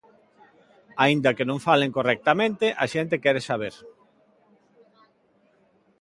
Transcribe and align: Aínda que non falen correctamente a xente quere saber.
Aínda 1.03 1.35
que 1.37 1.47
non 1.49 1.63
falen 1.67 1.91
correctamente 1.97 2.65
a 2.83 2.85
xente 2.93 3.21
quere 3.23 3.41
saber. 3.49 3.75